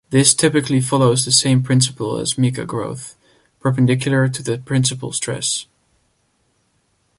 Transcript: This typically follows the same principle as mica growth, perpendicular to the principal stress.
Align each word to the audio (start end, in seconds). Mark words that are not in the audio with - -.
This 0.09 0.33
typically 0.33 0.81
follows 0.81 1.25
the 1.25 1.31
same 1.31 1.61
principle 1.61 2.17
as 2.17 2.35
mica 2.35 2.65
growth, 2.65 3.13
perpendicular 3.59 4.27
to 4.29 4.41
the 4.41 4.57
principal 4.57 5.11
stress. 5.11 5.67